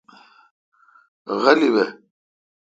[1.41, 1.85] غلی بھ۔